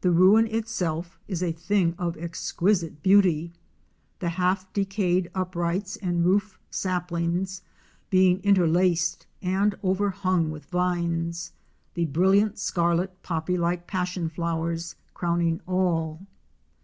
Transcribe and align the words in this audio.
The 0.00 0.10
ruin 0.10 0.48
itself 0.48 1.20
is 1.28 1.40
a 1.40 1.52
thing 1.52 1.94
of 1.96 2.16
exquisite 2.16 3.00
beauty, 3.00 3.52
the 4.18 4.30
half 4.30 4.72
decayed 4.72 5.30
uprights 5.36 5.94
and 5.98 6.24
roof 6.24 6.58
saplings 6.68 7.62
being 8.10 8.40
interlaced 8.40 9.28
and 9.40 9.76
overhung 9.84 10.50
with 10.50 10.64
vines, 10.64 11.52
the 11.94 12.06
brilliant 12.06 12.58
scarlet, 12.58 13.22
poppy 13.22 13.56
like 13.56 13.86
passion 13.86 14.28
flowers 14.28 14.96
crowning 15.14 15.60
all. 15.68 16.26